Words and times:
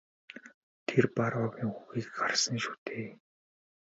Та 0.87 0.95
Барруагийн 1.15 1.69
үхэхийг 1.73 2.07
харсан 2.17 2.55
шүү 2.63 2.75
дээ? 2.85 3.09